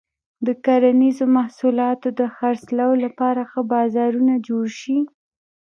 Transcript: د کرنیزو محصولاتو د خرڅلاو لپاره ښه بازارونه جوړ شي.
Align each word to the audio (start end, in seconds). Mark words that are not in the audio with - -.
د 0.45 0.47
کرنیزو 0.65 1.25
محصولاتو 1.37 2.07
د 2.19 2.21
خرڅلاو 2.35 2.93
لپاره 3.05 3.41
ښه 3.51 3.61
بازارونه 3.73 4.33
جوړ 4.47 4.65
شي. 4.81 4.97